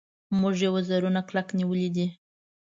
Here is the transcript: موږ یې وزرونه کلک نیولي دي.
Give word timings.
موږ 0.39 0.55
یې 0.63 0.69
وزرونه 0.75 1.21
کلک 1.29 1.47
نیولي 1.59 1.89
دي. 1.95 2.07